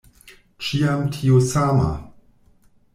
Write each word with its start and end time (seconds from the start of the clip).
Ĉiam 0.69 1.05
tio 1.19 1.45
sama! 1.53 1.95